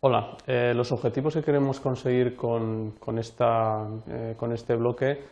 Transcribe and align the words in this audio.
Hola, 0.00 0.36
eh, 0.46 0.74
los 0.76 0.92
objetivos 0.92 1.34
que 1.34 1.42
queremos 1.42 1.80
conseguir 1.80 2.36
con, 2.36 2.94
esta, 3.18 3.84
eh, 4.06 4.34
con 4.36 4.52
este 4.52 4.76
bloque, 4.76 5.24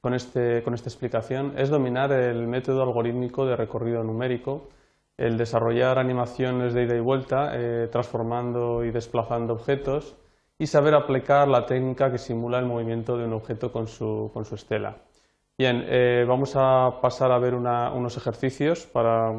con, 0.00 0.14
este, 0.14 0.62
con 0.62 0.74
esta 0.74 0.88
explicación, 0.88 1.54
es 1.58 1.70
dominar 1.70 2.12
el 2.12 2.46
método 2.46 2.84
algorítmico 2.84 3.44
de 3.46 3.56
recorrido 3.56 4.04
numérico, 4.04 4.68
el 5.16 5.36
desarrollar 5.36 5.98
animaciones 5.98 6.72
de 6.72 6.84
ida 6.84 6.94
y 6.94 7.00
vuelta, 7.00 7.50
eh, 7.54 7.88
transformando 7.90 8.84
y 8.84 8.92
desplazando 8.92 9.54
objetos, 9.54 10.14
y 10.56 10.68
saber 10.68 10.94
aplicar 10.94 11.48
la 11.48 11.66
técnica 11.66 12.12
que 12.12 12.18
simula 12.18 12.60
el 12.60 12.66
movimiento 12.66 13.18
de 13.18 13.24
un 13.24 13.32
objeto 13.32 13.72
con 13.72 13.88
su, 13.88 14.30
con 14.32 14.44
su 14.44 14.54
estela. 14.54 14.98
Bien, 15.58 15.84
vamos 16.28 16.52
a 16.54 17.00
pasar 17.02 17.32
a 17.32 17.38
ver 17.38 17.54
unos 17.54 18.16
ejercicios 18.16 18.86
para, 18.86 19.32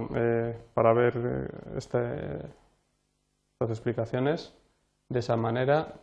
para 0.74 0.94
ver 0.94 1.52
este, 1.78 2.00
explicaciones 3.66 4.54
de 5.10 5.20
esa 5.20 5.36
manera. 5.36 5.94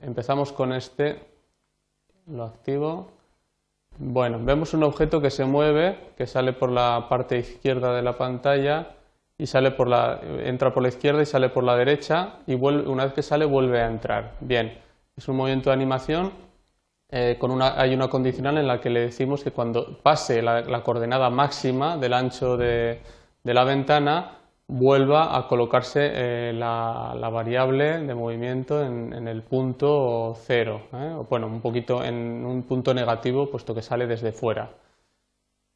Empezamos 0.00 0.52
con 0.52 0.72
este, 0.72 1.18
lo 2.26 2.44
activo. 2.44 3.08
Bueno, 3.98 4.38
vemos 4.42 4.74
un 4.74 4.82
objeto 4.82 5.20
que 5.20 5.30
se 5.30 5.44
mueve, 5.44 6.12
que 6.16 6.26
sale 6.26 6.52
por 6.52 6.70
la 6.70 7.06
parte 7.08 7.38
izquierda 7.38 7.94
de 7.94 8.02
la 8.02 8.16
pantalla 8.16 8.96
y 9.38 9.46
sale 9.46 9.70
por 9.70 9.88
la, 9.88 10.20
entra 10.44 10.72
por 10.72 10.82
la 10.82 10.88
izquierda 10.88 11.22
y 11.22 11.26
sale 11.26 11.48
por 11.48 11.64
la 11.64 11.76
derecha 11.76 12.38
y 12.46 12.54
una 12.54 13.04
vez 13.04 13.14
que 13.14 13.22
sale 13.22 13.44
vuelve 13.44 13.80
a 13.80 13.86
entrar. 13.86 14.34
Bien, 14.40 14.78
es 15.16 15.28
un 15.28 15.36
movimiento 15.36 15.70
de 15.70 15.74
animación. 15.74 16.32
Eh, 17.14 17.36
con 17.38 17.50
una, 17.50 17.78
hay 17.78 17.94
una 17.94 18.08
condicional 18.08 18.56
en 18.56 18.66
la 18.66 18.80
que 18.80 18.88
le 18.88 19.00
decimos 19.00 19.44
que 19.44 19.50
cuando 19.50 19.98
pase 20.02 20.40
la, 20.40 20.82
coordenada 20.82 21.28
máxima 21.28 21.98
del 21.98 22.14
ancho 22.14 22.56
de 22.56 23.00
la 23.44 23.64
ventana, 23.64 24.41
vuelva 24.72 25.36
a 25.36 25.46
colocarse 25.46 26.00
eh, 26.14 26.52
la, 26.54 27.28
variable 27.30 27.98
de 27.98 28.14
movimiento 28.14 28.82
en, 28.82 29.28
el 29.28 29.42
punto 29.42 30.34
cero, 30.34 30.82
¿eh? 30.94 31.14
bueno, 31.28 31.46
un 31.46 31.60
poquito 31.60 32.02
en 32.02 32.44
un 32.44 32.62
punto 32.62 32.94
negativo 32.94 33.50
puesto 33.50 33.74
que 33.74 33.82
sale 33.82 34.06
desde 34.06 34.32
fuera. 34.32 34.70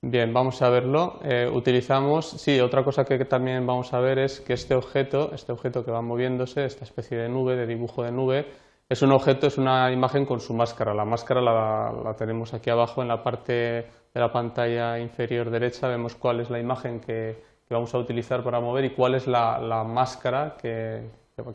Bien, 0.03 0.33
vamos 0.33 0.63
a 0.63 0.71
verlo. 0.71 1.19
Eh, 1.25 1.51
utilizamos, 1.53 2.27
sí, 2.27 2.61
otra 2.61 2.85
cosa 2.85 3.05
que 3.05 3.23
también 3.25 3.67
vamos 3.67 3.93
a 3.93 4.01
ver 4.01 4.19
es 4.19 4.41
que 4.41 4.55
este 4.55 4.75
objeto, 4.75 5.33
este 5.35 5.53
objeto 5.53 5.85
que 5.85 5.91
va 5.91 6.01
moviéndose, 6.01 6.65
esta 6.65 6.85
especie 6.85 7.19
de 7.19 7.29
nube, 7.29 7.57
de 7.57 7.67
dibujo 7.67 8.03
de 8.03 8.13
nube, 8.13 8.47
es 8.89 9.03
un 9.03 9.13
objeto, 9.13 9.47
es 9.47 9.59
una 9.59 9.91
imagen 9.93 10.25
con 10.25 10.41
su 10.41 10.55
máscara. 10.55 10.95
La 10.95 11.05
máscara 11.05 11.41
la 11.43 12.15
tenemos 12.17 12.55
aquí 12.55 12.71
abajo 12.71 13.03
en 13.03 13.09
la 13.09 13.23
parte 13.23 13.53
de 13.53 14.21
la 14.21 14.33
pantalla 14.33 14.99
inferior 14.99 15.51
derecha, 15.51 15.89
vemos 15.89 16.15
cuál 16.15 16.41
es 16.41 16.51
la 16.51 16.61
imagen 16.61 17.01
que, 17.01 17.56
que 17.67 17.75
vamos 17.75 17.93
a 17.95 17.99
utilizar 17.99 18.43
para 18.45 18.61
mover 18.61 18.85
y 18.85 18.91
cuál 18.91 19.15
es 19.15 19.27
la, 19.27 19.85
máscara 19.85 20.57
que, 20.57 21.11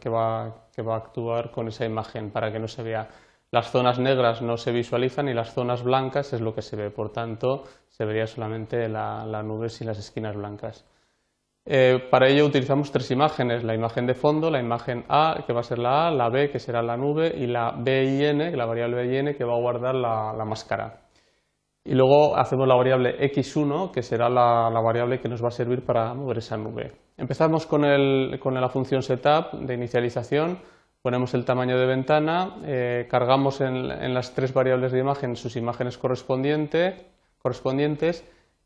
va, 0.09 0.43
a 0.43 0.95
actuar 0.95 1.51
con 1.51 1.67
esa 1.67 1.85
imagen 1.85 2.31
para 2.31 2.51
que 2.51 2.59
no 2.59 2.67
se 2.67 2.83
vea. 2.83 3.07
Las 3.49 3.71
zonas 3.71 3.99
negras 3.99 4.41
no 4.41 4.57
se 4.57 4.71
visualizan 4.71 5.27
y 5.29 5.33
las 5.33 5.53
zonas 5.53 5.83
blancas 5.83 6.33
es 6.33 6.41
lo 6.41 6.53
que 6.53 6.61
se 6.61 6.75
ve, 6.75 6.89
por 6.89 7.11
tanto 7.11 7.63
se 7.89 8.05
vería 8.05 8.27
solamente 8.27 8.87
la, 8.87 9.43
nube 9.43 9.69
sin 9.69 9.87
las 9.87 9.99
esquinas 9.99 10.35
blancas. 10.35 10.85
Eh, 11.63 12.07
para 12.09 12.27
ello 12.27 12.45
utilizamos 12.45 12.91
tres 12.91 13.11
imágenes, 13.11 13.63
la 13.63 13.75
imagen 13.75 14.07
de 14.07 14.15
fondo, 14.15 14.49
la 14.49 14.59
imagen 14.59 15.05
A, 15.09 15.43
que 15.45 15.53
va 15.53 15.59
a 15.59 15.63
ser 15.63 15.77
la 15.77 16.07
A, 16.07 16.11
la 16.11 16.29
B, 16.29 16.49
que 16.49 16.59
será 16.59 16.81
la 16.81 16.97
nube, 16.97 17.33
y 17.37 17.45
la 17.45 17.71
BIN, 17.71 18.57
la 18.57 18.65
variable 18.65 19.07
BIN, 19.07 19.35
que 19.35 19.43
va 19.43 19.53
a 19.53 19.59
guardar 19.59 19.95
la 19.95 20.45
máscara. 20.45 21.10
Y 21.83 21.95
luego 21.95 22.37
hacemos 22.37 22.67
la 22.67 22.75
variable 22.75 23.17
x1, 23.31 23.91
que 23.91 24.03
será 24.03 24.29
la, 24.29 24.69
variable 24.81 25.19
que 25.19 25.27
nos 25.27 25.43
va 25.43 25.47
a 25.47 25.51
servir 25.51 25.83
para 25.83 26.13
mover 26.13 26.37
esa 26.37 26.55
nube. 26.55 26.91
Empezamos 27.17 27.65
con, 27.65 27.81
la 27.81 28.69
función 28.69 29.01
setup 29.01 29.53
de 29.53 29.73
inicialización, 29.73 30.59
ponemos 31.01 31.33
el 31.33 31.43
tamaño 31.43 31.79
de 31.79 31.87
ventana, 31.87 32.57
eh, 32.63 33.07
cargamos 33.09 33.61
en, 33.61 34.13
las 34.13 34.35
tres 34.35 34.53
variables 34.53 34.91
de 34.91 34.99
imagen 34.99 35.35
sus 35.35 35.55
imágenes 35.55 35.97
correspondientes 35.97 37.03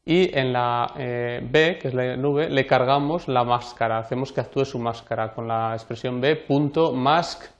y 0.03 0.37
en 0.37 0.51
la 0.53 0.93
eh, 0.97 1.39
B, 1.41 1.79
que 1.81 1.87
es 1.87 1.93
la 1.93 2.17
nube, 2.17 2.49
le 2.49 2.67
cargamos 2.67 3.29
la 3.29 3.43
máscara, 3.43 3.97
hacemos 3.97 4.33
que 4.33 4.41
actúe 4.41 4.65
su 4.65 4.77
máscara 4.77 5.33
con 5.33 5.47
la 5.47 5.73
expresión 5.73 6.19
b.mask, 6.19 7.54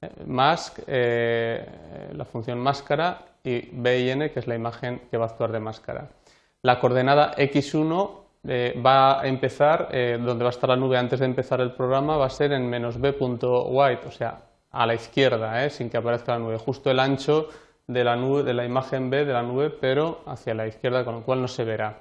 eh, 0.00 0.24
mask, 0.26 0.80
la 0.88 2.24
función 2.24 2.58
máscara 2.58 3.26
y 3.44 3.68
BIN, 3.72 4.30
que 4.30 4.40
es 4.40 4.46
la 4.46 4.54
imagen 4.54 5.02
que 5.10 5.16
va 5.16 5.26
a 5.26 5.28
actuar 5.28 5.52
de 5.52 5.60
máscara. 5.60 6.08
La 6.62 6.78
coordenada 6.78 7.34
x1 7.36 8.20
eh, 8.46 8.80
va 8.84 9.20
a 9.20 9.26
empezar, 9.26 9.88
eh, 9.92 10.18
donde 10.20 10.44
va 10.44 10.50
a 10.50 10.52
estar 10.52 10.68
la 10.68 10.76
nube 10.76 10.96
antes 10.96 11.20
de 11.20 11.26
empezar 11.26 11.60
el 11.60 11.72
programa, 11.72 12.16
va 12.16 12.26
a 12.26 12.30
ser 12.30 12.52
en 12.52 12.68
menos 12.68 13.00
b.white, 13.00 14.06
o 14.06 14.10
sea, 14.10 14.42
a 14.70 14.86
la 14.86 14.94
izquierda, 14.94 15.64
eh, 15.64 15.70
sin 15.70 15.90
que 15.90 15.98
aparezca 15.98 16.32
la 16.32 16.38
nube, 16.38 16.56
justo 16.58 16.90
el 16.90 17.00
ancho 17.00 17.48
de 17.86 18.04
la, 18.04 18.16
nube, 18.16 18.42
de 18.42 18.54
la 18.54 18.64
imagen 18.64 19.10
B 19.10 19.24
de 19.24 19.32
la 19.32 19.42
nube, 19.42 19.70
pero 19.70 20.22
hacia 20.26 20.54
la 20.54 20.66
izquierda, 20.66 21.04
con 21.04 21.16
lo 21.16 21.22
cual 21.22 21.42
no 21.42 21.48
se 21.48 21.64
verá. 21.64 22.00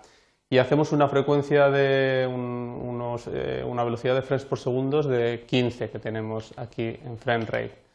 Y 0.50 0.58
hacemos 0.58 0.92
una 0.92 1.08
frecuencia 1.10 1.70
de 1.70 2.28
unos, 2.28 3.28
una 3.66 3.84
velocidad 3.84 4.16
de 4.16 4.22
frames 4.24 4.46
por 4.46 4.58
segundo 4.58 5.04
de 5.04 5.46
15 5.46 5.92
que 5.92 6.00
tenemos 6.00 6.54
aquí 6.58 6.98
en 7.06 7.18
frame 7.18 7.46
rate. 7.46 7.89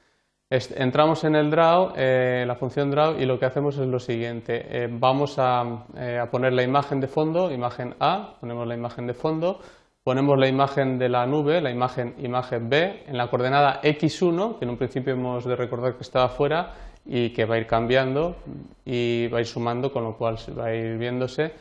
Entramos 0.51 1.25
en 1.25 1.37
el 1.37 1.51
draw, 1.51 1.95
eh, 1.97 2.45
la 2.47 2.55
función 2.55 2.91
draw, 2.91 3.19
y 3.19 3.25
lo 3.25 3.39
que 3.39 3.47
hacemos 3.47 3.79
es 3.79 3.89
lo 3.89 3.99
siguiente. 3.99 4.67
Eh, 4.69 4.89
vamos 4.91 5.39
eh, 5.39 6.19
a, 6.19 6.31
poner 6.31 6.53
la 6.53 6.63
imagen 6.63 7.01
de 7.01 7.09
fondo, 7.09 7.51
imagen 7.51 7.95
A, 7.99 8.37
ponemos 8.41 8.67
la 8.67 8.75
imagen 8.75 9.07
de 9.07 9.15
fondo, 9.15 9.59
ponemos 10.05 10.39
la 10.39 10.47
imagen 10.47 10.99
de 10.99 11.09
la 11.09 11.27
nube, 11.27 11.63
la 11.63 11.71
imagen 11.71 12.15
imagen 12.19 12.69
B, 12.69 13.05
en 13.07 13.17
la 13.17 13.29
coordenada 13.29 13.81
x1, 13.83 14.59
que 14.59 14.67
en 14.67 14.71
un 14.71 14.77
principio 14.77 15.15
hemos 15.15 15.47
de 15.47 15.57
recordar 15.57 15.95
que 15.95 16.03
estaba 16.03 16.29
fuera 16.29 16.75
y 17.07 17.31
que 17.31 17.47
va 17.47 17.55
a 17.55 17.59
ir 17.59 17.67
cambiando 17.67 18.37
y 18.85 19.29
va 19.29 19.39
a 19.39 19.41
ir 19.41 19.47
sumando, 19.47 19.93
con 19.93 20.05
lo 20.05 20.17
cual 20.17 20.37
va 20.59 20.67
a 20.67 20.75
ir 20.75 20.99
viéndose 20.99 21.53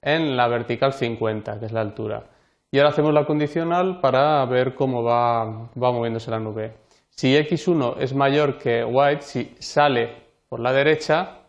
en 0.00 0.34
la 0.34 0.48
vertical 0.48 0.94
50, 0.94 1.60
que 1.60 1.66
es 1.66 1.72
la 1.72 1.82
altura. 1.82 2.24
Y 2.72 2.78
ahora 2.78 2.90
hacemos 2.90 3.12
la 3.12 3.26
condicional 3.26 4.00
para 4.00 4.44
ver 4.46 4.74
cómo 4.74 5.02
va, 5.02 5.44
va 5.44 5.92
moviéndose 5.92 6.30
la 6.30 6.40
nube. 6.40 6.89
Si 7.20 7.36
x1 7.36 7.96
es 7.98 8.14
mayor 8.14 8.56
que 8.56 8.82
white, 8.82 9.20
si 9.20 9.54
sale 9.58 10.08
por 10.48 10.58
la 10.58 10.72
derecha, 10.72 11.40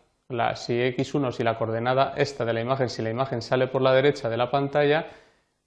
si 0.54 0.74
x1, 0.74 1.32
si 1.32 1.42
la 1.42 1.56
coordenada 1.56 2.12
esta 2.14 2.44
de 2.44 2.52
la 2.52 2.60
imagen, 2.60 2.90
si 2.90 3.00
la 3.00 3.08
imagen 3.08 3.40
sale 3.40 3.68
por 3.68 3.80
la 3.80 3.94
derecha 3.94 4.28
de 4.28 4.36
la 4.36 4.50
pantalla, 4.50 5.06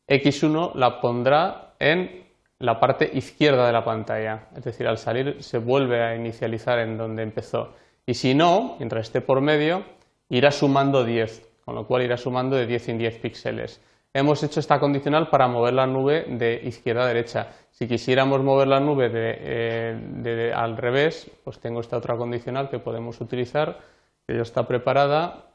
x1 0.07 0.75
la 0.75 1.01
pondrá 1.01 1.73
en 1.79 2.23
la 2.59 2.79
parte 2.79 3.09
izquierda 3.15 3.65
de 3.65 3.73
la 3.73 3.83
pantalla. 3.83 4.43
Es 4.55 4.65
decir, 4.65 4.87
al 4.87 4.99
salir 4.99 5.37
se 5.41 5.57
vuelve 5.57 6.03
a 6.03 6.15
inicializar 6.15 6.77
en 6.77 6.99
donde 6.99 7.23
empezó. 7.23 7.73
Y 8.05 8.13
si 8.13 8.35
no, 8.35 8.75
mientras 8.77 9.07
esté 9.07 9.21
por 9.21 9.41
medio, 9.41 9.85
irá 10.29 10.51
sumando 10.51 11.03
10, 11.03 11.49
con 11.65 11.73
lo 11.73 11.87
cual 11.87 12.03
irá 12.03 12.17
sumando 12.17 12.55
de 12.55 12.67
10 12.67 12.89
en 12.89 12.97
10 12.99 13.17
píxeles 13.17 13.81
hemos 14.15 14.41
hecho 14.43 14.61
esta 14.61 14.79
condicional 14.79 15.27
para 15.29 15.49
mover 15.49 15.73
la 15.73 15.85
nube 15.85 16.25
de 16.29 16.61
izquierda 16.63 17.03
a 17.03 17.07
derecha. 17.07 17.49
Si 17.71 17.85
quisiéramos 17.85 18.41
mover 18.41 18.69
la 18.69 18.79
nube 18.79 19.09
de, 19.09 20.53
al 20.55 20.77
revés, 20.77 21.29
pues 21.43 21.59
tengo 21.59 21.81
esta 21.81 21.97
otra 21.97 22.15
condicional 22.15 22.69
que 22.69 22.79
podemos 22.79 23.19
utilizar, 23.19 23.77
que 24.25 24.35
ya 24.35 24.41
está 24.41 24.65
preparada, 24.65 25.47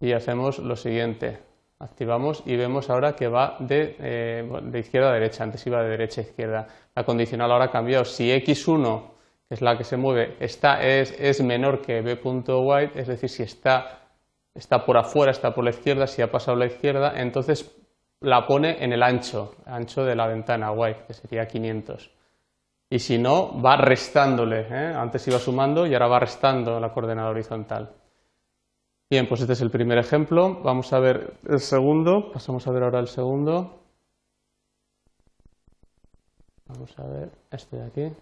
y 0.00 0.12
hacemos 0.12 0.58
lo 0.58 0.74
siguiente. 0.74 1.38
Activamos 1.78 2.42
y 2.44 2.56
vemos 2.56 2.90
ahora 2.90 3.14
que 3.14 3.28
va 3.28 3.56
de, 3.60 3.94
eh, 4.00 4.72
izquierda 4.74 5.10
a 5.10 5.14
derecha, 5.14 5.44
antes 5.44 5.64
iba 5.68 5.80
de 5.84 5.90
derecha 5.90 6.22
a 6.22 6.24
izquierda. 6.24 6.66
La 6.96 7.04
condicional 7.04 7.52
ahora 7.52 7.66
ha 7.66 7.70
cambiado. 7.70 8.04
Si 8.04 8.32
x1, 8.32 9.02
que 9.48 9.54
es 9.54 9.62
la 9.62 9.78
que 9.78 9.84
se 9.84 9.96
mueve, 9.96 10.36
está, 10.40 10.84
es, 10.84 11.14
es 11.20 11.40
menor 11.40 11.82
que 11.82 12.00
b.white, 12.00 13.00
es 13.00 13.06
decir, 13.06 13.28
si 13.28 13.44
está 13.44 13.99
está 14.54 14.84
por 14.84 14.96
afuera, 14.96 15.32
está 15.32 15.54
por 15.54 15.64
la 15.64 15.70
izquierda, 15.70 16.06
si 16.06 16.22
ha 16.22 16.30
pasado 16.30 16.56
la 16.56 16.66
izquierda, 16.66 17.20
entonces 17.20 17.76
la 18.20 18.46
pone 18.46 18.82
en 18.84 18.92
el 18.92 19.02
ancho, 19.02 19.54
ancho 19.66 20.04
de 20.04 20.14
la 20.14 20.26
ventana 20.26 20.72
white, 20.72 21.04
que 21.06 21.14
sería 21.14 21.46
500. 21.46 22.10
Y 22.90 22.98
si 22.98 23.18
no, 23.18 23.60
va 23.62 23.76
restándole. 23.76 24.66
¿eh? 24.68 24.94
Antes 24.94 25.26
iba 25.28 25.38
sumando 25.38 25.86
y 25.86 25.94
ahora 25.94 26.08
va 26.08 26.18
restando 26.18 26.80
la 26.80 26.92
coordenada 26.92 27.30
horizontal. 27.30 27.94
Bien, 29.08 29.28
pues 29.28 29.40
este 29.40 29.52
es 29.52 29.60
el 29.60 29.70
primer 29.70 29.98
ejemplo. 29.98 30.60
Vamos 30.62 30.92
a 30.92 30.98
ver 30.98 31.34
el 31.48 31.60
segundo. 31.60 32.32
Pasamos 32.32 32.66
a 32.66 32.72
ver 32.72 32.82
ahora 32.82 32.98
el 32.98 33.08
segundo. 33.08 33.80
Vamos 36.66 36.96
a 36.98 37.06
ver 37.06 37.30
este 37.50 37.76
de 37.76 37.86
aquí. 37.86 38.16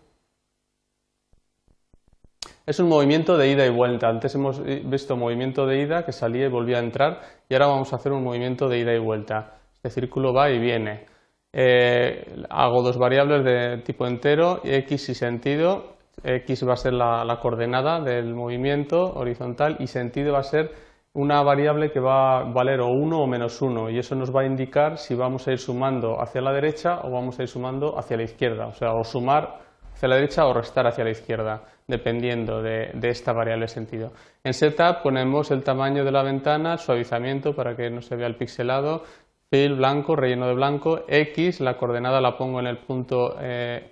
Es 2.68 2.78
un 2.80 2.90
movimiento 2.90 3.38
de 3.38 3.48
ida 3.48 3.64
y 3.64 3.70
vuelta. 3.70 4.10
Antes 4.10 4.34
hemos 4.34 4.62
visto 4.62 5.16
movimiento 5.16 5.64
de 5.64 5.80
ida 5.80 6.04
que 6.04 6.12
salía 6.12 6.44
y 6.44 6.50
volvía 6.50 6.76
a 6.76 6.80
entrar 6.80 7.20
y 7.48 7.54
ahora 7.54 7.68
vamos 7.68 7.94
a 7.94 7.96
hacer 7.96 8.12
un 8.12 8.22
movimiento 8.22 8.68
de 8.68 8.78
ida 8.78 8.92
y 8.92 8.98
vuelta. 8.98 9.54
Este 9.72 9.88
círculo 9.88 10.34
va 10.34 10.50
y 10.50 10.58
viene. 10.58 11.06
Eh, 11.50 12.44
hago 12.50 12.82
dos 12.82 12.98
variables 12.98 13.42
de 13.42 13.78
tipo 13.86 14.06
entero, 14.06 14.60
x 14.62 15.08
y 15.08 15.14
sentido. 15.14 15.94
x 16.22 16.68
va 16.68 16.74
a 16.74 16.76
ser 16.76 16.92
la, 16.92 17.38
coordenada 17.40 18.02
del 18.02 18.34
movimiento 18.34 19.14
horizontal 19.14 19.78
y 19.78 19.86
sentido 19.86 20.34
va 20.34 20.40
a 20.40 20.42
ser 20.42 20.70
una 21.14 21.42
variable 21.42 21.90
que 21.90 22.00
va 22.00 22.40
a 22.40 22.52
valer 22.52 22.80
o 22.80 22.88
1 22.88 23.18
o 23.18 23.26
menos 23.26 23.62
1 23.62 23.88
y 23.88 23.98
eso 23.98 24.14
nos 24.14 24.30
va 24.30 24.42
a 24.42 24.46
indicar 24.46 24.98
si 24.98 25.14
vamos 25.14 25.48
a 25.48 25.52
ir 25.52 25.58
sumando 25.58 26.20
hacia 26.20 26.42
la 26.42 26.52
derecha 26.52 27.00
o 27.02 27.10
vamos 27.10 27.38
a 27.38 27.44
ir 27.44 27.48
sumando 27.48 27.98
hacia 27.98 28.18
la 28.18 28.24
izquierda, 28.24 28.66
o 28.66 28.74
sea, 28.74 28.92
o 28.92 29.04
sumar 29.04 29.67
hacia 29.98 30.08
la 30.08 30.14
derecha 30.14 30.46
o 30.46 30.54
restar 30.54 30.86
hacia 30.86 31.02
la 31.02 31.10
izquierda, 31.10 31.62
dependiendo 31.88 32.62
de, 32.62 32.92
esta 33.02 33.32
variable 33.32 33.66
sentido. 33.66 34.12
En 34.44 34.54
Setup 34.54 35.02
ponemos 35.02 35.50
el 35.50 35.64
tamaño 35.64 36.04
de 36.04 36.12
la 36.12 36.22
ventana, 36.22 36.78
suavizamiento 36.78 37.52
para 37.52 37.74
que 37.74 37.90
no 37.90 38.00
se 38.00 38.14
vea 38.14 38.28
el 38.28 38.36
pixelado, 38.36 39.02
fill 39.50 39.74
blanco, 39.74 40.14
relleno 40.14 40.46
de 40.46 40.54
blanco, 40.54 41.00
X, 41.08 41.58
la 41.58 41.76
coordenada 41.76 42.20
la 42.20 42.38
pongo 42.38 42.60
en 42.60 42.68
el 42.68 42.78
punto, 42.78 43.36
eh, 43.40 43.90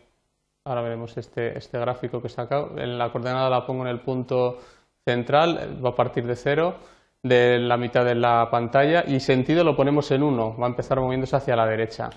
ahora 0.64 0.82
veremos 0.82 1.16
este, 1.16 1.58
este 1.58 1.76
gráfico 1.76 2.20
que 2.20 2.28
he 2.28 2.30
sacado, 2.30 2.78
en 2.78 2.96
la 2.98 3.10
coordenada 3.10 3.50
la 3.50 3.66
pongo 3.66 3.82
en 3.82 3.88
el 3.88 3.98
punto 3.98 4.58
central, 5.04 5.84
va 5.84 5.88
a 5.88 5.94
partir 5.96 6.24
de 6.24 6.36
cero, 6.36 6.76
de 7.20 7.58
la 7.58 7.76
mitad 7.76 8.04
de 8.04 8.14
la 8.14 8.48
pantalla 8.48 9.02
y 9.04 9.18
sentido 9.18 9.64
lo 9.64 9.74
ponemos 9.74 10.08
en 10.12 10.22
1, 10.22 10.56
va 10.56 10.66
a 10.66 10.70
empezar 10.70 11.00
moviéndose 11.00 11.34
hacia 11.34 11.56
la 11.56 11.66
derecha. 11.66 12.10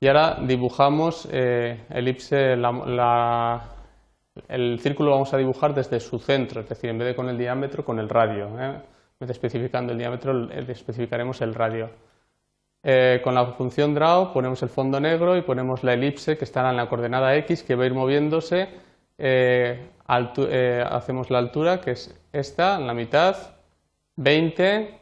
Y 0.00 0.08
ahora 0.08 0.38
dibujamos 0.40 1.26
eh, 1.30 1.84
elipse, 1.90 2.52
el 4.48 4.80
círculo 4.80 5.10
lo 5.10 5.14
vamos 5.14 5.32
a 5.32 5.38
dibujar 5.38 5.74
desde 5.74 6.00
su 6.00 6.18
centro, 6.18 6.60
es 6.60 6.68
decir, 6.68 6.90
en 6.90 6.98
vez 6.98 7.08
de 7.08 7.16
con 7.16 7.28
el 7.28 7.38
diámetro, 7.38 7.84
con 7.84 7.98
el 7.98 8.08
radio. 8.08 8.48
¿eh? 8.60 8.66
En 8.74 9.18
vez 9.20 9.28
de 9.28 9.32
especificando 9.32 9.92
el 9.92 9.98
diámetro, 9.98 10.50
especificaremos 10.50 11.40
el 11.40 11.54
radio. 11.54 11.90
Eh, 12.82 13.20
con 13.24 13.34
la 13.34 13.46
función 13.46 13.94
draw 13.94 14.30
ponemos 14.32 14.62
el 14.62 14.68
fondo 14.68 15.00
negro 15.00 15.38
y 15.38 15.42
ponemos 15.42 15.82
la 15.84 15.94
elipse 15.94 16.36
que 16.36 16.44
estará 16.44 16.68
en 16.68 16.76
la 16.76 16.86
coordenada 16.86 17.34
x 17.36 17.62
que 17.62 17.74
va 17.74 17.84
a 17.84 17.86
ir 17.86 17.94
moviéndose. 17.94 18.68
hacemos 20.06 21.30
la 21.30 21.38
altura, 21.38 21.80
que 21.80 21.92
es 21.92 22.14
esta, 22.32 22.76
en 22.76 22.86
la 22.86 22.94
mitad, 22.94 23.36
20 24.16 25.00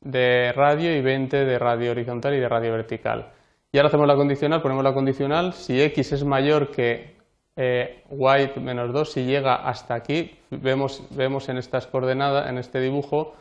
de 0.00 0.52
radio 0.54 0.96
y 0.96 1.00
20 1.00 1.44
de 1.44 1.58
radio 1.58 1.92
horizontal 1.92 2.34
y 2.34 2.40
de 2.40 2.48
radio 2.48 2.72
vertical. 2.72 3.32
Y 3.70 3.76
ahora 3.76 3.88
hacemos 3.88 4.06
la 4.06 4.16
condicional, 4.16 4.62
ponemos 4.62 4.82
la 4.82 4.94
condicional, 4.94 5.52
si 5.52 5.80
x 5.80 6.12
es 6.12 6.24
mayor 6.24 6.70
que 6.70 7.18
eh, 7.54 8.02
y 8.08 8.60
menos 8.60 8.92
2, 8.92 9.12
si 9.12 9.24
llega 9.24 9.56
hasta 9.56 9.94
aquí, 9.94 10.38
vemos, 10.50 11.02
vemos 11.10 11.48
en 11.48 11.58
estas 11.58 11.86
coordenadas, 11.86 12.48
en 12.48 12.56
este 12.56 12.80
dibujo, 12.80 13.34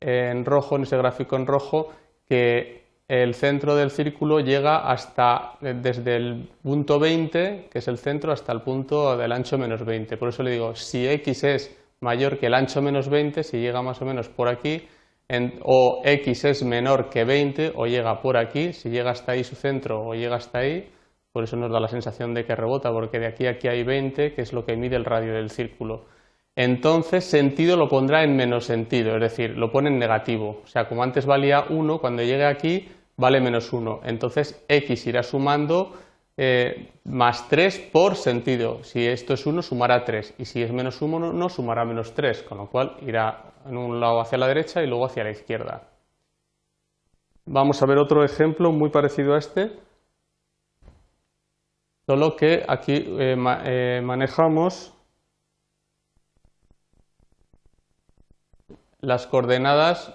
en 0.00 0.44
rojo, 0.44 0.76
en 0.76 0.82
ese 0.82 0.96
gráfico 0.96 1.36
en 1.36 1.46
rojo, 1.46 1.92
que 2.26 2.88
el 3.06 3.34
centro 3.34 3.76
del 3.76 3.90
círculo 3.90 4.40
llega 4.40 4.90
hasta, 4.90 5.52
desde 5.60 6.16
el 6.16 6.48
punto 6.62 6.98
20, 6.98 7.68
que 7.70 7.78
es 7.78 7.88
el 7.88 7.98
centro, 7.98 8.32
hasta 8.32 8.52
el 8.52 8.62
punto 8.62 9.16
del 9.16 9.32
ancho 9.32 9.58
menos 9.58 9.84
20. 9.84 10.16
Por 10.16 10.30
eso 10.30 10.42
le 10.42 10.50
digo, 10.50 10.74
si 10.74 11.06
x 11.06 11.44
es 11.44 11.76
mayor 12.00 12.38
que 12.38 12.46
el 12.46 12.54
ancho 12.54 12.82
menos 12.82 13.08
20, 13.08 13.44
si 13.44 13.58
llega 13.60 13.80
más 13.80 14.02
o 14.02 14.04
menos 14.04 14.28
por 14.28 14.48
aquí, 14.48 14.88
o 15.62 16.02
x 16.04 16.44
es 16.44 16.62
menor 16.62 17.10
que 17.10 17.24
20 17.24 17.72
o 17.76 17.86
llega 17.86 18.22
por 18.22 18.36
aquí, 18.36 18.72
si 18.72 18.88
llega 18.88 19.10
hasta 19.10 19.32
ahí 19.32 19.44
su 19.44 19.56
centro 19.56 20.02
o 20.06 20.14
llega 20.14 20.36
hasta 20.36 20.60
ahí, 20.60 20.88
por 21.32 21.44
eso 21.44 21.56
nos 21.56 21.70
da 21.70 21.80
la 21.80 21.88
sensación 21.88 22.34
de 22.34 22.44
que 22.44 22.56
rebota, 22.56 22.90
porque 22.90 23.18
de 23.18 23.26
aquí 23.26 23.46
a 23.46 23.50
aquí 23.50 23.68
hay 23.68 23.84
20, 23.84 24.32
que 24.32 24.42
es 24.42 24.52
lo 24.52 24.64
que 24.64 24.76
mide 24.76 24.96
el 24.96 25.04
radio 25.04 25.34
del 25.34 25.50
círculo. 25.50 26.06
Entonces, 26.56 27.24
sentido 27.24 27.76
lo 27.76 27.88
pondrá 27.88 28.24
en 28.24 28.34
menos 28.34 28.64
sentido, 28.64 29.14
es 29.14 29.20
decir, 29.20 29.56
lo 29.56 29.70
pone 29.70 29.90
en 29.90 29.98
negativo. 29.98 30.62
O 30.64 30.66
sea, 30.66 30.88
como 30.88 31.04
antes 31.04 31.26
valía 31.26 31.66
1, 31.68 31.98
cuando 32.00 32.22
llegue 32.22 32.46
aquí 32.46 32.88
vale 33.16 33.40
menos 33.40 33.72
1. 33.72 34.00
Entonces, 34.04 34.64
x 34.68 35.06
irá 35.06 35.22
sumando 35.22 35.92
eh, 36.40 36.92
más 37.04 37.48
3 37.48 37.90
por 37.92 38.14
sentido. 38.14 38.84
Si 38.84 39.04
esto 39.04 39.34
es 39.34 39.44
1, 39.44 39.60
sumará 39.60 40.04
3. 40.04 40.36
Y 40.38 40.44
si 40.44 40.62
es 40.62 40.72
menos 40.72 41.02
1, 41.02 41.32
no, 41.32 41.48
sumará 41.48 41.84
menos 41.84 42.14
3, 42.14 42.44
con 42.44 42.58
lo 42.58 42.70
cual 42.70 42.96
irá 43.04 43.54
en 43.66 43.76
un 43.76 43.98
lado 43.98 44.20
hacia 44.20 44.38
la 44.38 44.46
derecha 44.46 44.80
y 44.80 44.86
luego 44.86 45.06
hacia 45.06 45.24
la 45.24 45.32
izquierda. 45.32 45.88
Vamos 47.44 47.82
a 47.82 47.86
ver 47.86 47.98
otro 47.98 48.24
ejemplo 48.24 48.70
muy 48.70 48.90
parecido 48.90 49.34
a 49.34 49.38
este, 49.38 49.72
solo 52.06 52.36
que 52.36 52.64
aquí 52.68 52.92
eh, 52.94 53.36
eh, 53.64 54.00
manejamos 54.04 54.94
las 59.00 59.26
coordenadas 59.26 60.14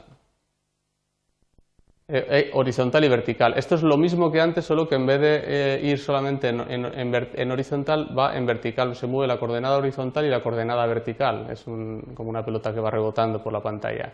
eh, 2.16 2.28
eh, 2.30 2.52
horizontal 2.54 3.04
y 3.04 3.08
vertical. 3.08 3.56
Esto 3.58 3.74
es 3.74 3.82
lo 3.82 3.98
mismo 3.98 4.32
que 4.32 4.40
antes, 4.40 4.64
solo 4.66 4.88
que 4.88 4.94
en 4.94 5.08
vez 5.08 5.20
de 5.20 5.42
eh, 5.48 5.82
ir 5.82 5.98
solamente 5.98 6.50
en, 6.50 7.52
horizontal, 7.52 8.16
va 8.16 8.38
en 8.38 8.46
vertical. 8.46 8.96
Se 8.96 9.08
mueve 9.08 9.28
la 9.28 9.40
coordenada 9.40 9.80
horizontal 9.80 10.24
y 10.24 10.30
la 10.30 10.44
coordenada 10.44 10.86
vertical. 10.86 11.48
Es 11.50 11.64
como 11.64 12.30
una 12.30 12.46
pelota 12.46 12.72
que 12.72 12.80
va 12.80 12.92
rebotando 12.92 13.42
por 13.42 13.52
la 13.52 13.62
pantalla. 13.64 14.14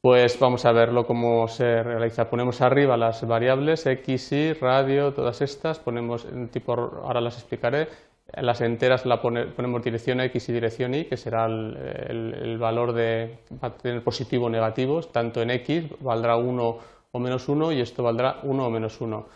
Pues 0.00 0.36
vamos 0.40 0.64
a 0.64 0.72
verlo 0.72 1.06
cómo 1.06 1.46
se 1.46 1.84
realiza. 1.84 2.28
Ponemos 2.28 2.60
arriba 2.60 2.96
las 2.96 3.24
variables 3.24 3.86
x, 3.86 4.32
y, 4.32 4.52
radio, 4.54 5.12
todas 5.14 5.40
estas. 5.40 5.78
Ponemos 5.78 6.26
tipo, 6.50 6.72
ahora 6.72 7.20
las 7.20 7.36
explicaré. 7.36 7.86
las 8.32 8.60
enteras 8.60 9.06
la 9.06 9.22
ponemos 9.22 9.84
dirección 9.84 10.20
x 10.20 10.48
y 10.48 10.52
dirección 10.52 10.94
y, 10.94 11.04
que 11.04 11.16
será 11.16 11.46
el, 11.46 12.34
el 12.42 12.58
valor 12.58 12.92
de 12.92 13.38
va 13.62 13.68
a 13.68 13.74
tener 13.76 14.02
positivo 14.02 14.46
o 14.46 14.50
negativo. 14.50 15.00
Tanto 15.02 15.42
en 15.42 15.50
x 15.50 15.84
valdrá 16.00 16.36
1 16.36 16.93
o 17.14 17.20
menos 17.20 17.48
1 17.48 17.72
y 17.72 17.80
esto 17.80 18.02
valdrá 18.02 18.40
1 18.42 18.66
o 18.66 18.70
menos 18.70 19.00
1. 19.00 19.26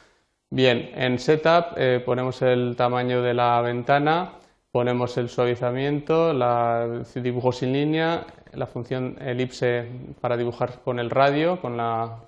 Bien, 0.51 0.91
en 0.95 1.19
Setup 1.19 1.77
eh, 1.77 2.03
ponemos 2.05 2.43
el 2.43 2.75
tamaño 2.77 3.23
de 3.23 3.35
la 3.35 3.61
ventana, 3.61 4.33
ponemos 4.73 5.17
el 5.17 5.29
suavizamiento, 5.29 6.33
el 6.33 7.23
dibujo 7.23 7.53
sin 7.53 7.73
línea, 7.73 8.27
la 8.53 8.67
función 8.67 9.17
elipse 9.21 9.89
para 10.21 10.37
dibujar 10.37 10.81
con 10.83 10.99
el 10.99 11.09
radio, 11.09 11.61
con 11.61 11.77
la, 11.77 12.19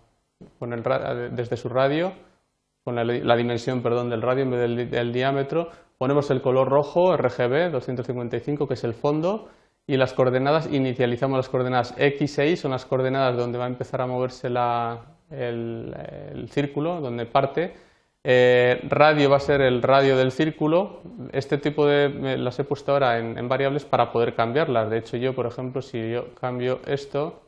con 0.61 0.73
el, 0.73 0.85
desde 1.35 1.57
su 1.57 1.69
radio, 1.69 2.13
con 2.85 2.95
la, 2.95 3.37
dimensión 3.37 3.83
perdón, 3.83 4.09
del 4.09 4.23
radio 4.23 4.45
en 4.45 4.51
vez 4.53 4.61
del, 4.61 4.91
del 4.91 5.13
diámetro, 5.13 5.71
ponemos 5.99 6.31
el 6.31 6.41
color 6.43 6.69
rojo, 6.69 7.17
RGB 7.17 7.73
255, 7.73 8.69
que 8.69 8.75
es 8.75 8.85
el 8.85 8.95
fondo, 8.95 9.49
y 9.85 9.97
las 9.97 10.13
coordenadas, 10.13 10.73
inicializamos 10.73 11.37
las 11.37 11.49
coordenadas 11.49 11.95
X 11.99 12.39
e 12.39 12.51
Y, 12.51 12.57
son 12.57 12.71
las 12.71 12.87
coordenadas 12.87 13.37
donde 13.37 13.59
va 13.59 13.65
a 13.65 13.69
empezar 13.69 14.01
a 14.01 14.07
moverse 14.07 14.49
la, 14.49 15.01
el, 15.31 16.49
círculo 16.51 17.01
donde 17.01 17.27
parte. 17.27 17.75
Eh, 18.23 18.81
radio 18.89 19.31
va 19.31 19.37
a 19.37 19.41
ser 19.41 19.61
el 19.63 19.83
radio 19.83 20.17
del 20.17 20.33
círculo. 20.33 21.01
Este 21.33 21.59
tipo 21.59 21.87
de 21.87 22.37
las 22.39 22.59
he 22.59 22.65
puesto 22.65 22.93
ahora 22.93 23.19
en, 23.19 23.49
variables 23.49 23.85
para 23.85 24.13
poder 24.13 24.35
cambiarlas. 24.35 24.91
De 24.91 24.99
hecho, 24.99 25.17
yo, 25.17 25.35
por 25.35 25.47
ejemplo, 25.47 25.83
si 25.83 26.11
yo 26.11 26.35
cambio 26.35 26.81
esto, 26.87 27.43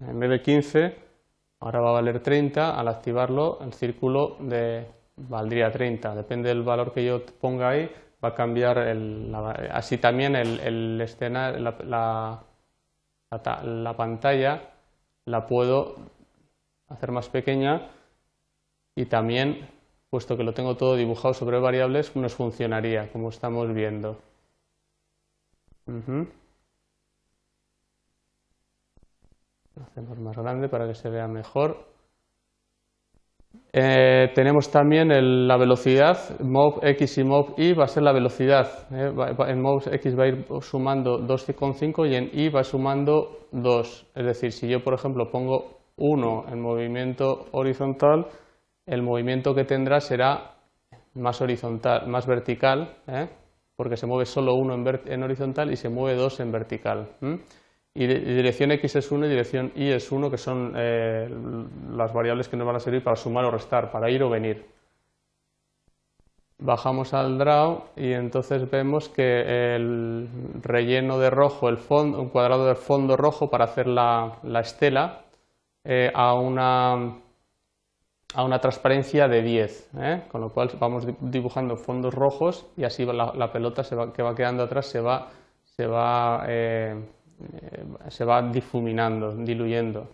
en 0.00 0.18
vez 0.20 0.30
de 0.30 0.42
15, 0.42 0.96
ahora 1.60 1.80
va 1.80 1.90
a 1.90 1.92
valer 1.92 2.20
30. 2.20 2.78
Al 2.78 2.88
activarlo, 2.88 3.58
el 3.62 3.72
círculo 3.72 4.36
de, 4.40 4.86
valdría 5.16 5.70
30. 5.70 6.14
Depende 6.14 6.48
del 6.50 6.62
valor 6.62 6.92
que 6.92 7.04
yo 7.04 7.24
ponga 7.40 7.70
ahí, 7.70 7.90
va 8.22 8.30
a 8.30 8.34
cambiar 8.34 8.78
así 9.72 9.98
también 9.98 10.36
el, 10.36 11.00
escena, 11.00 11.52
la, 11.52 12.42
la 13.30 13.96
pantalla 13.96 14.77
la 15.28 15.46
puedo 15.46 15.94
hacer 16.88 17.12
más 17.12 17.28
pequeña 17.28 17.90
y 18.94 19.06
también, 19.06 19.68
puesto 20.10 20.36
que 20.36 20.42
lo 20.42 20.54
tengo 20.54 20.76
todo 20.76 20.96
dibujado 20.96 21.34
sobre 21.34 21.60
variables, 21.60 22.16
nos 22.16 22.34
funcionaría, 22.34 23.12
como 23.12 23.28
estamos 23.28 23.72
viendo. 23.72 24.20
Lo 25.86 26.26
hacemos 29.84 30.18
más 30.18 30.36
grande 30.36 30.68
para 30.68 30.88
que 30.88 30.94
se 30.94 31.08
vea 31.08 31.28
mejor. 31.28 31.86
Eh, 33.80 34.32
tenemos 34.34 34.72
también 34.72 35.46
la 35.46 35.56
velocidad, 35.56 36.40
mov 36.40 36.80
x 36.82 37.18
y 37.18 37.22
mov 37.22 37.54
y 37.56 37.74
va 37.74 37.84
a 37.84 37.86
ser 37.86 38.02
la 38.02 38.12
velocidad. 38.12 38.66
Eh, 38.90 39.12
en 39.46 39.62
mov 39.62 39.82
x 39.92 40.18
va 40.18 40.24
a 40.24 40.26
ir 40.26 40.46
sumando 40.62 41.20
2,5 41.20 42.10
y 42.10 42.16
en 42.16 42.28
y 42.32 42.48
va 42.48 42.64
sumando 42.64 43.46
2. 43.52 44.06
Es 44.16 44.26
decir, 44.26 44.50
si 44.50 44.68
yo 44.68 44.82
por 44.82 44.94
ejemplo 44.94 45.30
pongo 45.30 45.78
1 45.96 46.46
en 46.48 46.60
movimiento 46.60 47.46
horizontal, 47.52 48.26
el 48.84 49.02
movimiento 49.02 49.54
que 49.54 49.62
tendrá 49.62 50.00
será 50.00 50.56
más 51.14 51.40
horizontal, 51.40 52.08
más 52.08 52.26
vertical, 52.26 52.96
¿eh? 53.06 53.28
porque 53.76 53.96
se 53.96 54.08
mueve 54.08 54.24
solo 54.24 54.54
1 54.56 54.74
en, 55.06 55.22
horizontal 55.22 55.70
y 55.70 55.76
se 55.76 55.88
mueve 55.88 56.18
2 56.18 56.40
en 56.40 56.50
vertical. 56.50 57.10
Y 57.94 58.06
dirección 58.06 58.70
X 58.72 58.96
es 58.96 59.10
1 59.10 59.26
y 59.26 59.28
dirección 59.28 59.72
Y 59.74 59.88
es 59.90 60.12
1, 60.12 60.30
que 60.30 60.38
son 60.38 60.72
eh, 60.76 61.28
las 61.92 62.12
variables 62.12 62.48
que 62.48 62.56
nos 62.56 62.66
van 62.66 62.76
a 62.76 62.80
servir 62.80 63.02
para 63.02 63.16
sumar 63.16 63.44
o 63.44 63.50
restar, 63.50 63.90
para 63.90 64.10
ir 64.10 64.22
o 64.22 64.30
venir. 64.30 64.66
Bajamos 66.60 67.14
al 67.14 67.38
draw 67.38 67.84
y 67.96 68.12
entonces 68.12 68.68
vemos 68.70 69.08
que 69.08 69.76
el 69.76 70.28
relleno 70.62 71.18
de 71.18 71.30
rojo, 71.30 71.68
el 71.68 71.78
fondo, 71.78 72.20
un 72.20 72.28
cuadrado 72.28 72.66
de 72.66 72.74
fondo 72.74 73.16
rojo 73.16 73.48
para 73.48 73.64
hacer 73.64 73.86
la, 73.86 74.38
estela 74.60 75.22
eh, 75.84 76.10
a, 76.14 76.34
una, 76.34 76.94
a 78.34 78.44
una 78.44 78.58
transparencia 78.60 79.28
de 79.28 79.42
10, 79.42 79.90
¿eh? 79.98 80.22
con 80.30 80.40
lo 80.40 80.50
cual 80.50 80.70
vamos 80.80 81.06
dibujando 81.20 81.76
fondos 81.76 82.12
rojos 82.12 82.66
y 82.76 82.82
así 82.82 83.04
la, 83.06 83.52
pelota 83.52 83.84
se 83.84 83.94
va, 83.94 84.12
que 84.12 84.22
va 84.22 84.34
quedando 84.34 84.64
atrás 84.64 84.86
se 84.86 85.00
va, 85.00 85.30
se 85.64 85.86
va 85.86 86.44
se 88.08 88.24
va 88.24 88.42
difuminando, 88.42 89.34
diluyendo. 89.36 90.08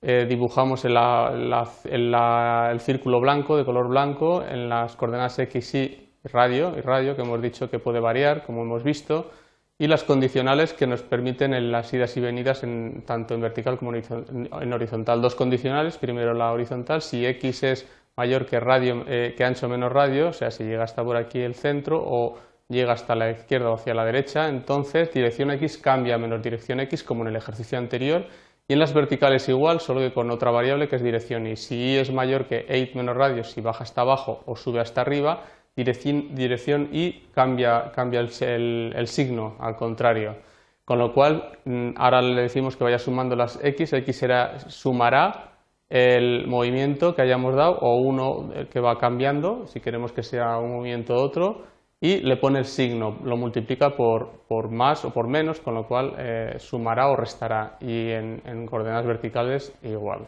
dibujamos 0.00 0.84
el, 0.84 2.80
círculo 2.80 3.20
blanco, 3.20 3.56
de 3.56 3.64
color 3.64 3.88
blanco, 3.88 4.42
en 4.42 4.68
las 4.68 4.96
coordenadas 4.96 5.38
x, 5.38 5.74
y 5.74 6.08
radio, 6.24 6.74
y 6.76 6.80
radio, 6.80 7.16
que 7.16 7.22
hemos 7.22 7.40
dicho 7.40 7.70
que 7.70 7.78
puede 7.78 8.00
variar, 8.00 8.44
como 8.44 8.62
hemos 8.62 8.82
visto, 8.82 9.30
y 9.78 9.86
las 9.88 10.04
condicionales 10.04 10.74
que 10.74 10.86
nos 10.86 11.02
permiten 11.02 11.54
en 11.54 11.72
las 11.72 11.92
idas 11.92 12.16
y 12.16 12.20
venidas 12.20 12.62
en, 12.62 13.02
tanto 13.04 13.34
en 13.34 13.40
vertical 13.40 13.78
como 13.78 13.92
en 13.94 14.72
horizontal. 14.72 15.20
Dos 15.20 15.34
condicionales, 15.34 15.98
primero 15.98 16.34
la 16.34 16.52
horizontal, 16.52 17.02
si 17.02 17.26
x 17.26 17.62
es 17.64 17.88
mayor 18.16 18.46
que, 18.46 18.60
radio, 18.60 19.04
eh, 19.08 19.34
que 19.36 19.44
ancho 19.44 19.68
menos 19.68 19.92
radio, 19.92 20.28
o 20.28 20.32
sea, 20.32 20.50
si 20.50 20.64
llega 20.64 20.84
hasta 20.84 21.02
por 21.02 21.16
aquí 21.16 21.40
el 21.40 21.54
centro 21.54 22.02
o 22.04 22.38
llega 22.72 22.92
hasta 22.92 23.14
la 23.14 23.30
izquierda 23.30 23.70
o 23.70 23.74
hacia 23.74 23.94
la 23.94 24.04
derecha, 24.04 24.48
entonces 24.48 25.12
dirección 25.12 25.50
x 25.52 25.78
cambia 25.78 26.18
menos 26.18 26.42
dirección 26.42 26.80
x 26.80 27.04
como 27.04 27.22
en 27.22 27.28
el 27.28 27.36
ejercicio 27.36 27.78
anterior 27.78 28.26
y 28.68 28.74
en 28.74 28.78
las 28.78 28.94
verticales 28.94 29.48
igual, 29.48 29.80
solo 29.80 30.00
que 30.00 30.12
con 30.12 30.30
otra 30.30 30.50
variable 30.50 30.88
que 30.88 30.96
es 30.96 31.02
dirección 31.02 31.46
y. 31.46 31.56
Si 31.56 31.76
y 31.76 31.96
es 31.96 32.12
mayor 32.12 32.46
que 32.46 32.64
8 32.68 32.96
menos 32.96 33.16
radio, 33.16 33.44
si 33.44 33.60
baja 33.60 33.84
hasta 33.84 34.02
abajo 34.02 34.42
o 34.46 34.56
sube 34.56 34.80
hasta 34.80 35.00
arriba, 35.00 35.44
dirección, 35.76 36.34
dirección 36.34 36.88
y 36.92 37.28
cambia, 37.34 37.92
cambia 37.92 38.20
el, 38.20 39.06
signo 39.06 39.56
al 39.60 39.76
contrario. 39.76 40.36
Con 40.84 40.98
lo 40.98 41.12
cual, 41.12 41.58
mm, 41.64 41.90
ahora 41.96 42.22
le 42.22 42.42
decimos 42.42 42.76
que 42.76 42.84
vaya 42.84 42.98
sumando 42.98 43.36
las 43.36 43.58
x, 43.62 43.92
x 43.92 44.16
será, 44.16 44.58
sumará 44.68 45.52
el 45.88 46.46
movimiento 46.46 47.14
que 47.14 47.22
hayamos 47.22 47.54
dado 47.54 47.78
o 47.80 47.96
uno 47.96 48.50
que 48.70 48.80
va 48.80 48.96
cambiando, 48.98 49.66
si 49.66 49.80
queremos 49.80 50.12
que 50.12 50.22
sea 50.22 50.58
un 50.58 50.76
movimiento 50.76 51.14
u 51.14 51.18
otro, 51.18 51.64
y 52.02 52.18
le 52.18 52.36
pone 52.36 52.58
el 52.58 52.64
signo, 52.64 53.20
lo 53.22 53.36
multiplica 53.36 53.94
por, 53.94 54.42
por 54.48 54.68
más 54.68 55.04
o 55.04 55.12
por 55.12 55.28
menos, 55.28 55.60
con 55.60 55.74
lo 55.74 55.86
cual 55.86 56.16
eh, 56.18 56.56
sumará 56.58 57.08
o 57.08 57.14
restará, 57.14 57.76
y 57.80 58.10
en, 58.10 58.42
en 58.44 58.66
coordenadas 58.66 59.06
verticales 59.06 59.72
igual. 59.84 60.26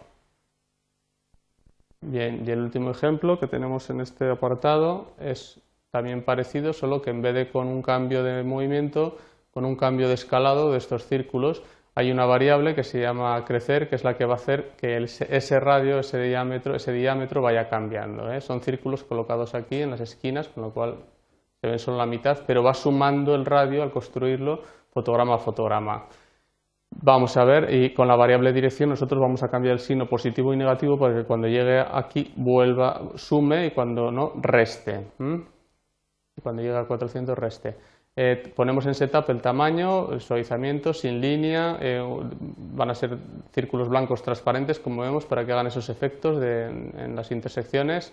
Bien, 2.00 2.45
y 2.47 2.50
el 2.52 2.61
último 2.61 2.93
ejemplo 2.93 3.40
que 3.40 3.49
tenemos 3.49 3.90
en 3.90 4.00
este 4.00 4.31
apartado 4.31 5.14
es 5.19 5.61
también 5.90 6.23
parecido, 6.23 6.73
solo 6.73 7.02
que 7.02 7.11
en 7.11 7.23
vez 7.23 7.35
de 7.35 7.50
con 7.50 7.66
un 7.66 7.83
cambio 7.83 8.23
de 8.23 8.45
movimiento, 8.45 9.19
con 9.50 9.64
un 9.64 9.75
cambio 9.75 10.07
de 10.07 10.14
escalado 10.14 10.71
de 10.71 10.78
estos 10.78 11.07
círculos, 11.07 11.64
hay 11.97 12.12
una 12.12 12.25
variable 12.25 12.76
que 12.76 12.85
se 12.85 13.00
llama 13.00 13.45
crecer, 13.45 13.88
que 13.88 13.97
es 13.97 14.04
la 14.04 14.16
que 14.16 14.26
va 14.26 14.35
a 14.35 14.37
hacer 14.37 14.75
que 14.76 14.97
ese 14.97 15.59
radio, 15.59 15.99
ese 15.99 16.21
diámetro, 16.21 16.76
ese 16.76 16.93
diámetro 16.93 17.43
vaya 17.43 17.69
cambiando. 17.69 18.33
¿eh? 18.33 18.40
Son 18.40 18.61
círculos 18.61 19.02
colocados 19.02 19.57
aquí 19.57 19.83
en 19.83 19.90
las 19.90 20.00
esquinas, 20.00 20.47
con 20.47 20.62
lo 20.62 20.71
cual 20.71 20.99
se 21.64 21.71
ven 21.71 21.78
solo 21.78 21.97
la 21.97 22.04
mitad, 22.04 22.40
pero 22.47 22.62
va 22.62 22.75
sumando 22.75 23.35
el 23.35 23.47
radio 23.47 23.83
al 23.83 23.90
construirlo 23.90 24.61
fotograma 24.90 25.37
a 25.37 25.38
fotograma. 25.38 26.06
Vamos 26.90 27.38
a 27.38 27.44
ver, 27.44 27.73
y 27.73 27.94
con 27.94 28.06
la 28.06 28.16
variable 28.16 28.52
dirección 28.52 28.90
nosotros 28.90 29.18
vamos 29.18 29.42
a 29.42 29.49
cambiar 29.49 29.73
el 29.73 29.78
signo 29.80 30.06
positivo 30.06 30.52
y 30.52 30.59
negativo 30.59 30.99
para 30.99 31.14
que 31.14 31.25
cuando 31.25 31.49
llegue 31.49 31.80
aquí 31.80 32.35
vuelva, 32.37 33.00
sume 33.14 33.66
y 33.66 33.71
cuando 33.71 34.11
no, 34.11 34.33
reste. 34.42 35.06
Cuando 36.42 36.61
llegue 36.61 36.76
a 36.76 36.85
400, 36.85 37.38
reste. 37.38 37.76
Eh, 38.14 38.52
ponemos 38.54 38.85
en 38.85 38.94
setup 38.94 39.30
el 39.30 39.40
tamaño, 39.40 40.12
el 40.12 40.21
suavizamiento, 40.21 40.92
sin 40.92 41.18
línea, 41.18 41.78
eh, 41.80 42.02
van 42.75 42.90
a 42.90 42.94
ser 42.94 43.16
círculos 43.52 43.88
blancos 43.88 44.23
transparentes, 44.23 44.78
como 44.78 45.00
vemos, 45.00 45.25
para 45.25 45.47
que 45.47 45.52
hagan 45.52 45.68
esos 45.68 45.88
efectos 45.88 46.42
en 46.42 47.16
las 47.16 47.30
intersecciones. 47.30 48.12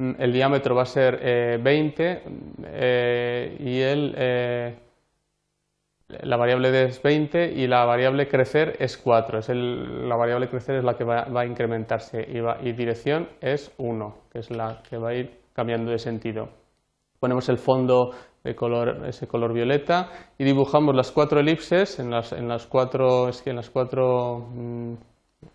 Mm, 0.00 0.12
el 0.18 0.32
diámetro 0.32 0.74
va 0.74 0.82
a 0.82 0.86
ser 0.86 1.60
20 1.62 2.22
eh, 2.64 3.56
y 3.60 3.80
el 3.80 4.14
la 6.22 6.36
variable 6.36 6.70
D 6.72 6.86
es 6.86 7.02
20 7.02 7.52
y 7.52 7.66
la 7.66 7.84
variable 7.84 8.26
crecer 8.26 8.76
es 8.80 8.96
4. 8.96 9.38
Es 9.38 9.48
la 9.50 10.16
variable 10.16 10.48
crecer 10.48 10.76
es 10.76 10.84
la 10.84 10.94
que 10.94 11.04
va, 11.04 11.26
a 11.32 11.46
incrementarse 11.46 12.26
y, 12.28 12.72
dirección 12.72 13.28
es 13.40 13.72
1, 13.78 14.16
que 14.32 14.38
es 14.40 14.50
la 14.50 14.82
que 14.88 14.96
va 14.96 15.10
a 15.10 15.14
ir 15.14 15.38
cambiando 15.52 15.90
de 15.92 15.98
sentido. 15.98 16.48
Ponemos 17.20 17.48
el 17.48 17.58
fondo 17.58 18.10
de 18.42 18.56
color, 18.56 19.06
ese 19.06 19.28
color 19.28 19.52
violeta 19.52 20.08
y 20.38 20.44
dibujamos 20.44 20.96
las 20.96 21.12
cuatro 21.12 21.40
elipses 21.40 22.00
en 22.00 22.10
las, 22.10 22.32
en 22.32 22.48
las 22.48 22.66
cuatro, 22.66 23.28
en 23.44 23.56
las 23.56 23.70
cuatro 23.70 24.48
mm, 24.52 24.94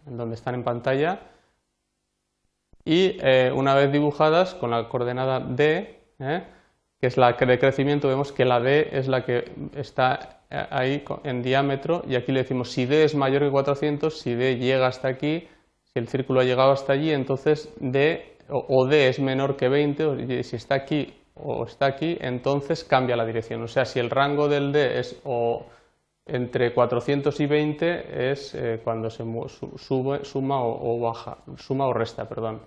donde 0.06 0.36
están 0.36 0.56
en 0.56 0.64
pantalla 0.64 1.20
y 2.86 3.18
eh, 3.22 3.52
una 3.54 3.74
vez 3.74 3.92
dibujadas 3.92 4.54
con 4.54 4.70
la 4.70 4.88
coordenada 4.88 5.40
D, 5.40 6.00
eh, 6.20 6.44
que 7.02 7.08
es 7.08 7.18
la 7.18 7.34
de 7.34 7.60
crecimiento, 7.60 8.08
vemos 8.08 8.32
que 8.32 8.46
la 8.46 8.60
D 8.60 8.90
es 8.92 9.08
la 9.08 9.26
que 9.26 9.52
está 9.76 10.44
eh, 10.52 10.68
ahí 10.70 11.04
en 11.24 11.42
diámetro 11.42 12.04
y 12.08 12.16
aquí 12.16 12.32
le 12.32 12.44
decimos 12.44 12.72
si 12.72 12.86
D 12.86 13.04
es 13.04 13.16
mayor 13.16 13.42
que 13.42 13.50
400, 13.50 14.18
si 14.18 14.36
D 14.36 14.58
llega 14.58 14.88
hasta 14.88 15.08
aquí, 15.08 15.48
si 15.84 16.00
el 16.00 16.08
círculo 16.08 16.42
ha 16.42 16.44
llegado 16.44 16.72
hasta 16.72 16.94
allí, 16.94 17.12
entonces 17.12 17.74
D 17.80 18.38
o, 18.48 18.86
D 18.86 19.10
es 19.10 19.20
menor 19.20 19.58
que 19.58 19.68
20, 19.68 20.06
o 20.06 20.44
si 20.44 20.56
está 20.56 20.76
aquí 20.76 21.12
o 21.34 21.66
está 21.66 21.88
aquí, 21.88 22.18
entonces 22.22 22.84
cambia 22.84 23.16
la 23.16 23.26
dirección. 23.26 23.64
O 23.64 23.68
sea, 23.68 23.86
si 23.86 24.00
el 24.00 24.12
rango 24.12 24.48
del 24.48 24.72
D 24.72 25.00
es 25.00 25.20
o 25.24 25.66
entre 26.26 26.74
400 26.74 27.40
y 27.40 27.46
20 27.46 28.32
es 28.32 28.56
eh, 28.56 28.82
cuando 28.84 29.10
se 29.10 29.24
sube, 29.78 30.26
suma 30.26 30.64
o, 30.64 31.00
baja, 31.00 31.38
suma 31.58 31.88
o 31.88 31.94
resta, 31.94 32.28
perdón. 32.28 32.62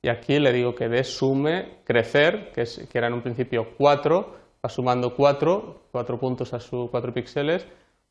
Y 0.00 0.08
aquí 0.08 0.38
le 0.38 0.52
digo 0.52 0.74
que 0.74 0.88
D 0.88 1.04
sume 1.04 1.82
crecer, 1.84 2.50
que, 2.52 2.62
es, 2.62 2.88
que 2.90 2.98
era 2.98 3.08
en 3.08 3.14
un 3.14 3.22
principio 3.22 3.74
4, 3.76 4.34
va 4.64 4.68
sumando 4.68 5.14
4, 5.14 5.82
4 5.92 6.18
puntos 6.18 6.54
a 6.54 6.60
sus 6.60 6.90
4 6.90 7.12
píxeles, 7.12 7.66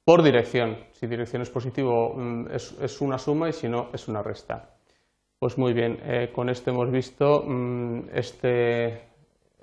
por 0.05 0.23
dirección. 0.23 0.77
Si 0.93 1.07
dirección 1.07 1.41
es 1.41 1.49
positivo 1.49 2.13
mm, 2.15 2.47
es, 2.53 3.01
una 3.01 3.17
suma 3.17 3.49
y 3.49 3.53
si 3.53 3.67
no 3.67 3.89
es 3.93 4.07
una 4.07 4.21
resta. 4.21 4.69
Pues 5.39 5.57
muy 5.57 5.73
bien, 5.73 5.99
eh, 6.03 6.31
con 6.33 6.49
esto 6.49 6.69
hemos 6.69 6.91
visto 6.91 7.43
mm, 7.45 8.09
este, 8.13 9.01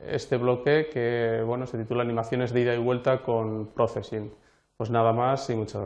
este 0.05 0.37
bloque 0.37 0.89
que 0.93 1.43
bueno, 1.47 1.67
se 1.67 1.79
titula 1.79 2.03
Animaciones 2.03 2.53
de 2.53 2.61
ida 2.61 2.75
y 2.75 2.79
vuelta 2.79 3.23
con 3.23 3.69
Processing. 3.69 4.31
Pues 4.79 4.91
nada 4.91 5.13
más 5.13 5.51
y 5.51 5.57
muchas 5.57 5.75
gracias. 5.75 5.77